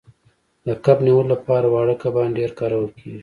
د 0.67 0.69
کب 0.83 0.97
نیولو 1.05 1.31
لپاره 1.33 1.65
واړه 1.73 1.95
کبان 2.03 2.29
ډیر 2.39 2.51
کارول 2.59 2.87
کیږي 2.97 3.19